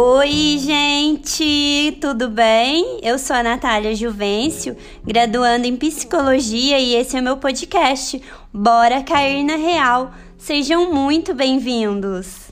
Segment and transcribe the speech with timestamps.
[0.00, 3.00] Oi, gente, tudo bem?
[3.02, 8.22] Eu sou a Natália Juvencio, graduando em psicologia e esse é meu podcast.
[8.54, 10.12] Bora cair na real.
[10.38, 12.47] Sejam muito bem-vindos.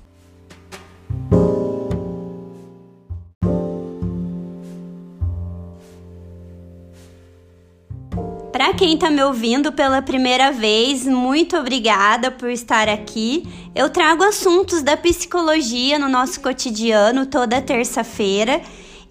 [8.66, 13.46] Para quem está me ouvindo pela primeira vez, muito obrigada por estar aqui.
[13.72, 18.60] Eu trago assuntos da psicologia no nosso cotidiano toda terça-feira.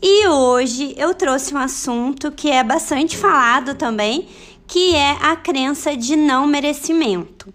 [0.01, 4.27] E hoje eu trouxe um assunto que é bastante falado também,
[4.67, 7.53] que é a crença de não merecimento.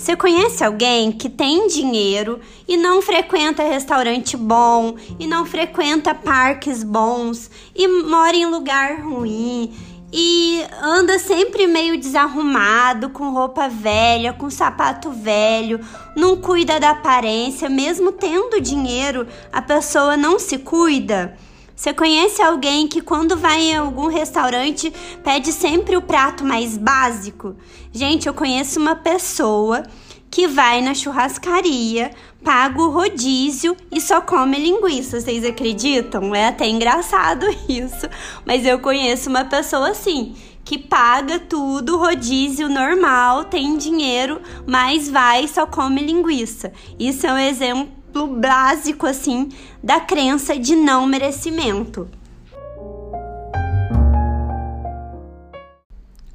[0.00, 6.82] Você conhece alguém que tem dinheiro e não frequenta restaurante bom, e não frequenta parques
[6.82, 9.70] bons, e mora em lugar ruim,
[10.12, 15.80] e anda sempre meio desarrumado, com roupa velha, com sapato velho,
[16.16, 21.36] não cuida da aparência, mesmo tendo dinheiro, a pessoa não se cuida.
[21.76, 24.92] Você conhece alguém que quando vai em algum restaurante
[25.24, 27.56] pede sempre o prato mais básico?
[27.90, 29.84] Gente, eu conheço uma pessoa
[30.30, 32.10] que vai na churrascaria,
[32.44, 35.20] paga o rodízio e só come linguiça.
[35.20, 36.34] Vocês acreditam?
[36.34, 38.08] É até engraçado isso,
[38.44, 40.34] mas eu conheço uma pessoa assim.
[40.64, 46.72] Que paga tudo, rodízio normal, tem dinheiro, mas vai e só come linguiça.
[46.98, 49.48] Isso é um exemplo básico, assim,
[49.82, 52.08] da crença de não merecimento.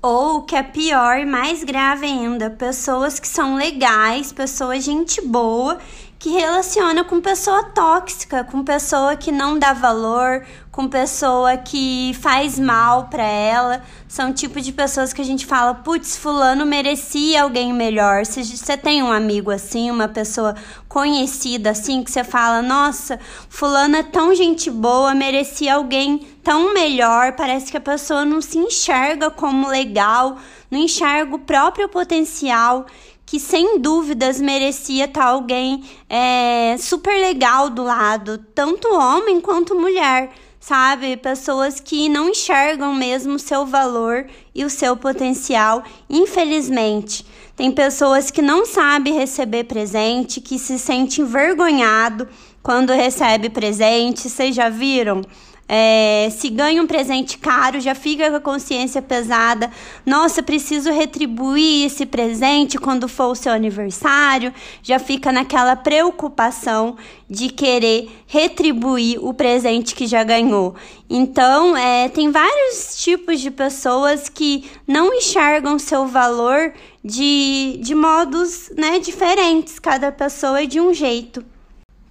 [0.07, 5.79] Ou que é pior mais grave ainda, pessoas que são legais, pessoas gente boa,
[6.19, 10.45] que relaciona com pessoa tóxica, com pessoa que não dá valor,
[10.75, 13.81] com pessoa que faz mal para ela.
[14.09, 18.25] São tipo de pessoas que a gente fala, putz, fulano merecia alguém melhor.
[18.25, 20.53] Se você tem um amigo assim, uma pessoa
[20.89, 23.17] conhecida assim, que você fala, nossa,
[23.47, 27.31] fulano é tão gente boa, merecia alguém tão melhor.
[27.37, 30.35] Parece que a pessoa não se enxerga como legal,
[30.69, 32.85] não enxerga o próprio potencial
[33.25, 40.31] que sem dúvidas merecia estar alguém é, super legal do lado, tanto homem quanto mulher
[40.65, 41.15] sabe?
[41.15, 47.23] Pessoas que não enxergam mesmo o seu valor e o seu potencial, infelizmente.
[47.55, 52.27] Tem pessoas que não sabem receber presente, que se sente envergonhado
[52.63, 54.27] quando recebe presente.
[54.27, 55.21] Vocês já viram?
[55.67, 59.71] É, se ganha um presente caro, já fica com a consciência pesada.
[60.05, 64.53] Nossa, preciso retribuir esse presente quando for o seu aniversário.
[64.83, 70.75] Já fica naquela preocupação de querer retribuir o presente que já ganhou.
[71.09, 78.71] Então, é, tem vários tipos de pessoas que não enxergam seu valor de, de modos
[78.77, 79.79] né, diferentes.
[79.79, 81.43] Cada pessoa é de um jeito.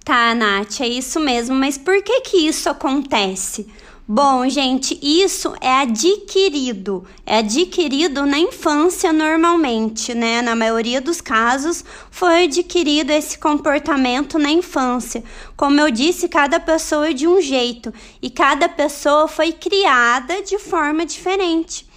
[0.05, 3.67] Tá, Nath, é isso mesmo, mas por que que isso acontece?
[4.07, 7.07] Bom, gente, isso é adquirido.
[7.25, 10.43] É adquirido na infância normalmente, né?
[10.43, 15.23] Na maioria dos casos, foi adquirido esse comportamento na infância.
[15.57, 17.91] Como eu disse, cada pessoa é de um jeito
[18.21, 21.87] e cada pessoa foi criada de forma diferente.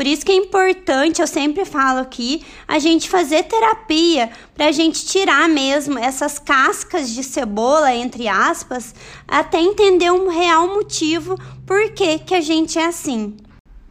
[0.00, 4.72] Por isso que é importante, eu sempre falo aqui, a gente fazer terapia para a
[4.72, 8.94] gente tirar mesmo essas cascas de cebola, entre aspas,
[9.28, 13.36] até entender um real motivo por que, que a gente é assim.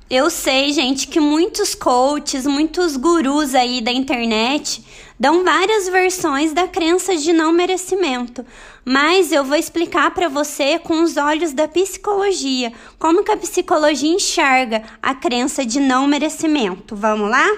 [0.10, 4.84] Eu sei, gente, que muitos coaches, muitos gurus aí da internet
[5.20, 8.46] dão várias versões da crença de não merecimento,
[8.86, 14.10] mas eu vou explicar para você com os olhos da psicologia, como que a psicologia
[14.10, 16.96] enxerga a crença de não merecimento.
[16.96, 17.58] Vamos lá?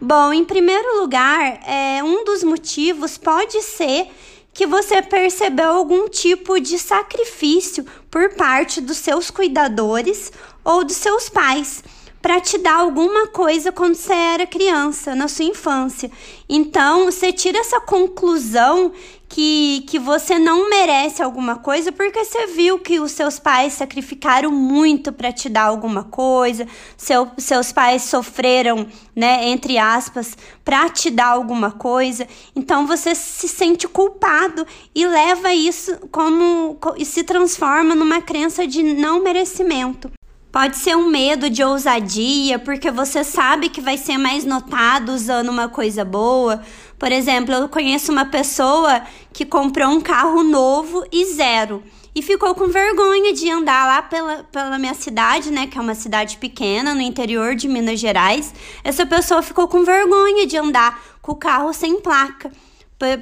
[0.00, 4.08] Bom, em primeiro lugar, é, um dos motivos pode ser
[4.52, 10.32] que você percebeu algum tipo de sacrifício por parte dos seus cuidadores
[10.64, 11.84] ou dos seus pais
[12.20, 16.10] para te dar alguma coisa quando você era criança, na sua infância.
[16.48, 18.92] Então, você tira essa conclusão
[19.28, 24.50] que, que você não merece alguma coisa porque você viu que os seus pais sacrificaram
[24.50, 31.10] muito para te dar alguma coisa, seu, seus pais sofreram, né, entre aspas, para te
[31.10, 32.26] dar alguma coisa.
[32.54, 38.82] Então, você se sente culpado e leva isso como e se transforma numa crença de
[38.82, 40.10] não merecimento.
[40.52, 45.48] Pode ser um medo de ousadia, porque você sabe que vai ser mais notado usando
[45.48, 46.60] uma coisa boa.
[46.98, 49.00] Por exemplo, eu conheço uma pessoa
[49.32, 51.84] que comprou um carro novo e zero.
[52.12, 55.68] E ficou com vergonha de andar lá pela, pela minha cidade, né?
[55.68, 58.52] Que é uma cidade pequena, no interior de Minas Gerais.
[58.82, 62.50] Essa pessoa ficou com vergonha de andar com o carro sem placa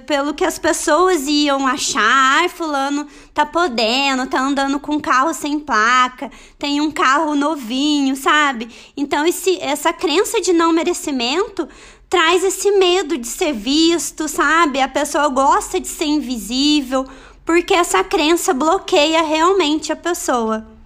[0.07, 2.01] pelo que as pessoas iam achar,
[2.41, 8.69] ai, fulano tá podendo, tá andando com carro sem placa, tem um carro novinho, sabe?
[8.97, 11.69] Então esse, essa crença de não merecimento
[12.11, 14.81] traz esse medo de ser visto, sabe?
[14.81, 17.07] A pessoa gosta de ser invisível,
[17.45, 20.78] porque essa crença bloqueia realmente a pessoa.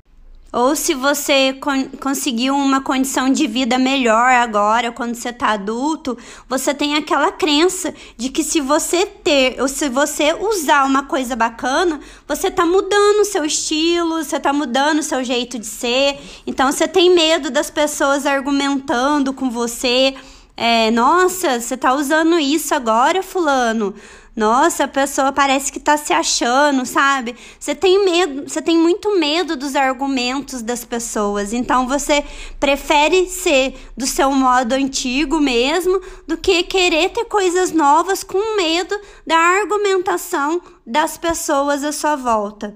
[0.52, 6.18] Ou se você con conseguiu uma condição de vida melhor agora, quando você está adulto,
[6.46, 11.34] você tem aquela crença de que se você ter, ou se você usar uma coisa
[11.34, 16.20] bacana, você está mudando o seu estilo, você está mudando o seu jeito de ser.
[16.46, 20.14] Então você tem medo das pessoas argumentando com você.
[20.54, 23.94] É, nossa, você está usando isso agora, fulano?
[24.34, 27.36] Nossa, a pessoa parece que tá se achando, sabe?
[27.60, 31.52] Você tem medo, você tem muito medo dos argumentos das pessoas.
[31.52, 32.24] Então você
[32.58, 38.98] prefere ser do seu modo antigo mesmo do que querer ter coisas novas com medo
[39.26, 42.74] da argumentação das pessoas à sua volta.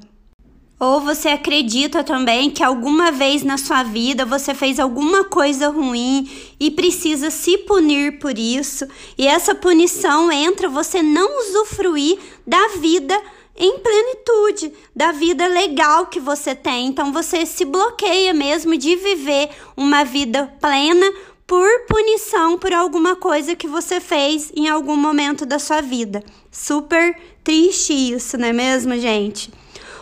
[0.78, 6.30] Ou você acredita também que alguma vez na sua vida você fez alguma coisa ruim
[6.60, 8.86] e precisa se punir por isso,
[9.16, 13.18] e essa punição entra você não usufruir da vida
[13.56, 16.88] em plenitude, da vida legal que você tem.
[16.88, 21.10] Então você se bloqueia mesmo de viver uma vida plena
[21.46, 26.22] por punição por alguma coisa que você fez em algum momento da sua vida.
[26.50, 29.50] Super triste isso, não é mesmo, gente?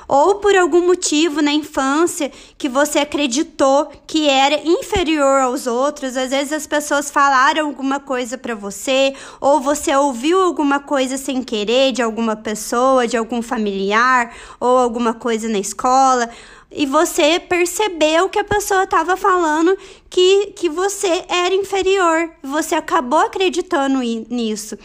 [0.08, 6.16] Ou por algum motivo na infância que você acreditou que era inferior aos outros.
[6.16, 11.42] Às vezes as pessoas falaram alguma coisa para você, ou você ouviu alguma coisa sem
[11.42, 16.28] querer de alguma pessoa, de algum familiar, ou alguma coisa na escola
[16.76, 19.78] e você percebeu que a pessoa estava falando
[20.10, 22.30] que, que você era inferior.
[22.42, 24.76] Você acabou acreditando nisso.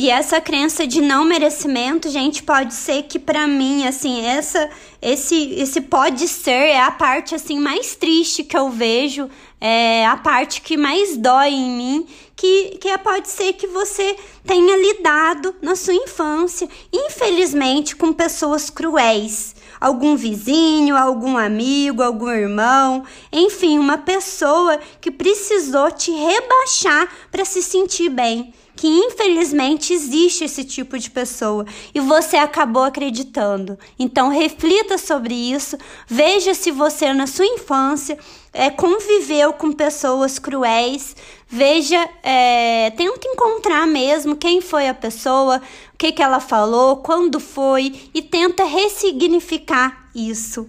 [0.00, 4.70] E essa crença de não merecimento, gente, pode ser que para mim, assim, essa
[5.02, 9.28] esse esse pode ser é a parte assim mais triste que eu vejo,
[9.60, 12.06] é a parte que mais dói em mim,
[12.36, 14.14] que que é, pode ser que você
[14.46, 19.56] tenha lidado na sua infância, infelizmente, com pessoas cruéis.
[19.80, 23.02] Algum vizinho, algum amigo, algum irmão,
[23.32, 30.62] enfim, uma pessoa que precisou te rebaixar para se sentir bem que infelizmente existe esse
[30.62, 31.66] tipo de pessoa.
[31.92, 33.76] E você acabou acreditando.
[33.98, 35.76] Então reflita sobre isso,
[36.06, 38.16] veja se você na sua infância
[38.52, 41.16] é, conviveu com pessoas cruéis,
[41.48, 45.60] veja, é, tenta encontrar mesmo quem foi a pessoa,
[45.92, 50.68] o que, que ela falou, quando foi e tenta ressignificar isso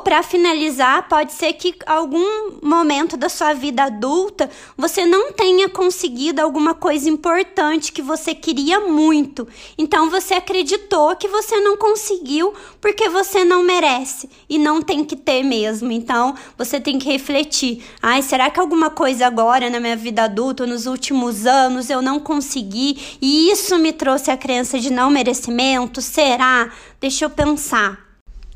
[0.00, 6.40] para finalizar, pode ser que algum momento da sua vida adulta você não tenha conseguido
[6.42, 9.46] alguma coisa importante que você queria muito.
[9.78, 15.16] Então você acreditou que você não conseguiu porque você não merece e não tem que
[15.16, 15.92] ter mesmo.
[15.92, 20.66] Então você tem que refletir: ai, será que alguma coisa agora na minha vida adulta,
[20.66, 26.02] nos últimos anos, eu não consegui e isso me trouxe a crença de não merecimento?
[26.02, 26.72] Será?
[27.00, 28.09] Deixa eu pensar.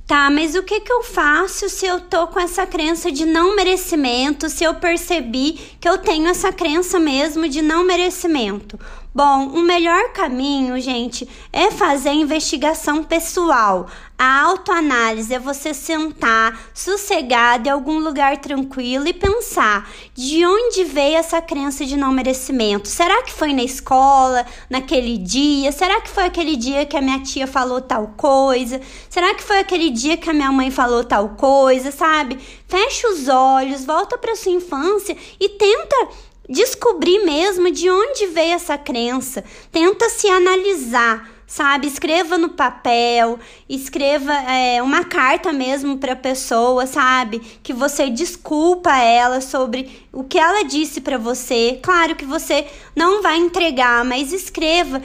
[0.07, 3.57] Tá, mas o que, que eu faço se eu tô com essa crença de não
[3.57, 8.79] merecimento, se eu percebi que eu tenho essa crença mesmo de não merecimento?
[9.15, 13.87] Bom, o melhor caminho, gente, é fazer investigação pessoal.
[14.17, 21.17] A autoanálise é você sentar sossegado em algum lugar tranquilo e pensar de onde veio
[21.17, 22.89] essa crença de não merecimento.
[22.89, 25.73] Será que foi na escola, naquele dia?
[25.73, 28.81] Será que foi aquele dia que a minha tia falou tal coisa?
[29.11, 32.39] Será que foi aquele dia que a minha mãe falou tal coisa, sabe?
[32.69, 36.09] Fecha os olhos, volta para sua infância e tenta
[36.49, 39.43] descobrir mesmo de onde veio essa crença.
[39.73, 41.87] Tenta se analisar, sabe?
[41.87, 47.41] Escreva no papel, escreva é, uma carta mesmo para a pessoa, sabe?
[47.63, 51.79] Que você desculpa ela sobre o que ela disse para você.
[51.83, 55.03] Claro que você não vai entregar, mas escreva.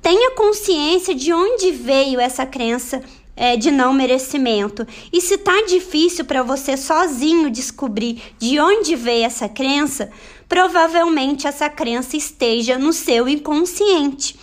[0.00, 3.02] Tenha consciência de onde veio essa crença
[3.36, 4.86] é, de não merecimento.
[5.12, 10.10] E se tá difícil para você sozinho descobrir de onde veio essa crença,
[10.48, 14.36] provavelmente essa crença esteja no seu inconsciente.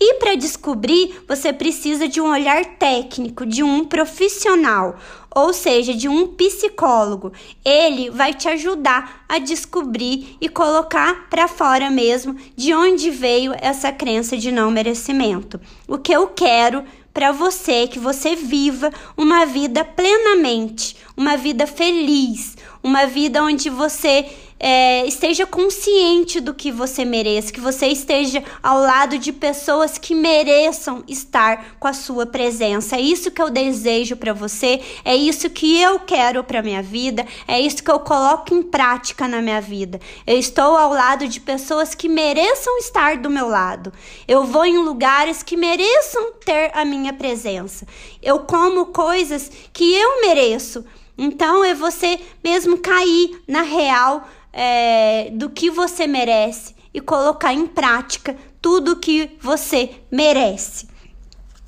[0.00, 4.96] E para descobrir, você precisa de um olhar técnico, de um profissional,
[5.34, 7.32] ou seja, de um psicólogo.
[7.64, 13.92] Ele vai te ajudar a descobrir e colocar para fora mesmo de onde veio essa
[13.92, 15.60] crença de não merecimento.
[15.88, 16.84] O que eu quero
[17.14, 24.26] para você que você viva uma vida plenamente, uma vida feliz, uma vida onde você
[24.60, 30.14] é, esteja consciente do que você merece, que você esteja ao lado de pessoas que
[30.14, 32.96] mereçam estar com a sua presença.
[32.96, 37.26] É isso que eu desejo para você, é isso que eu quero para minha vida,
[37.48, 39.98] é isso que eu coloco em prática na minha vida.
[40.26, 43.92] Eu estou ao lado de pessoas que mereçam estar do meu lado.
[44.28, 47.86] Eu vou em lugares que mereçam ter a minha presença.
[48.22, 50.84] Eu como coisas que eu mereço.
[51.16, 57.66] Então é você mesmo cair na real é, do que você merece e colocar em
[57.66, 60.88] prática tudo que você merece.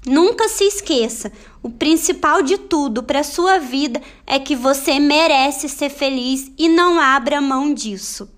[0.06, 5.90] Nunca se esqueça, o principal de tudo para sua vida é que você merece ser
[5.90, 8.35] feliz e não abra mão disso.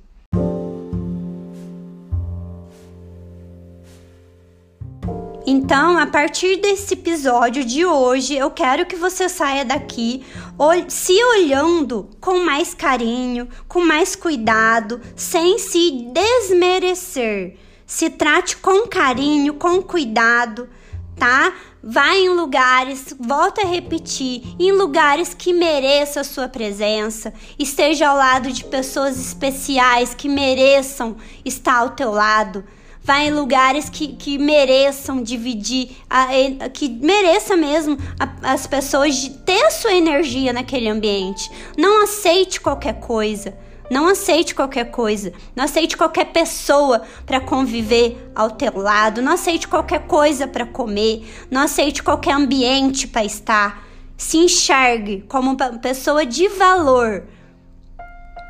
[5.68, 10.24] Então, a partir desse episódio de hoje, eu quero que você saia daqui
[10.88, 17.58] se olhando com mais carinho, com mais cuidado, sem se desmerecer.
[17.86, 20.70] Se trate com carinho, com cuidado,
[21.14, 21.52] tá?
[21.84, 28.16] Vá em lugares, volta a repetir, em lugares que mereçam a sua presença, esteja ao
[28.16, 32.64] lado de pessoas especiais que mereçam estar ao teu lado
[33.08, 36.28] Vá em lugares que, que mereçam dividir, a,
[36.68, 41.50] que mereça mesmo a, as pessoas de ter a sua energia naquele ambiente.
[41.74, 43.56] Não aceite qualquer coisa.
[43.90, 45.32] Não aceite qualquer coisa.
[45.56, 49.22] Não aceite qualquer pessoa para conviver ao teu lado.
[49.22, 51.26] Não aceite qualquer coisa para comer.
[51.50, 53.88] Não aceite qualquer ambiente para estar.
[54.18, 57.24] Se enxergue como uma pessoa de valor.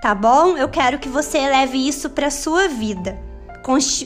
[0.03, 0.57] Tá bom?
[0.57, 3.28] Eu quero que você leve isso para sua vida.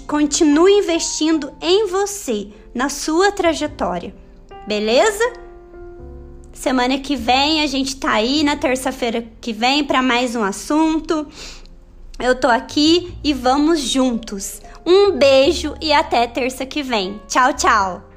[0.09, 4.12] Continue investindo em você, na sua trajetória.
[4.66, 5.23] Beleza?
[6.52, 11.28] Semana que vem a gente tá aí na terça-feira que vem para mais um assunto.
[12.19, 14.61] Eu tô aqui e vamos juntos.
[14.85, 17.21] Um beijo e até terça que vem.
[17.28, 18.12] Tchau, tchau.